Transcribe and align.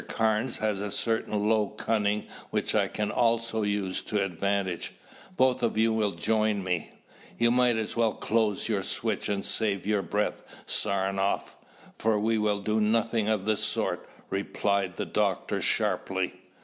Carnes 0.07 0.57
has 0.57 0.81
a 0.81 0.89
certain 0.89 1.47
low 1.47 1.67
cunning 1.67 2.25
which 2.49 2.73
I 2.73 2.87
can 2.87 3.11
also 3.11 3.61
use 3.61 4.01
to 4.05 4.23
advantage. 4.25 4.93
Both 5.37 5.61
of 5.61 5.77
you 5.77 5.93
will 5.93 6.13
join 6.13 6.63
me." 6.63 6.89
"You 7.37 7.51
might 7.51 7.77
as 7.77 7.95
well 7.95 8.13
close 8.13 8.67
your 8.67 8.81
switch 8.81 9.29
and 9.29 9.45
save 9.45 9.85
your 9.85 10.01
breath, 10.01 10.41
Saranoff, 10.65 11.55
for 11.99 12.17
we 12.17 12.39
will 12.39 12.61
do 12.63 12.81
nothing 12.81 13.29
of 13.29 13.45
the 13.45 13.55
sort," 13.55 14.09
replied 14.31 14.97
the 14.97 15.05
doctor 15.05 15.61
sharply. 15.61 16.33